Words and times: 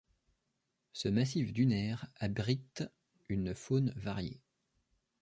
Ce 0.93 1.09
massif 1.09 1.53
dunaire 1.53 2.07
abrite 2.17 2.83
une 3.29 3.53
faune 3.53 3.93
variée. 3.95 4.41